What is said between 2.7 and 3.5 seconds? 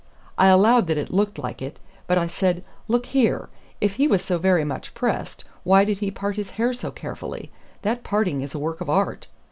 'Look here: